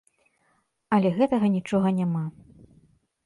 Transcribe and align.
Але 0.95 1.11
гэтага 1.17 1.51
нічога 1.57 1.91
няма. 1.99 2.23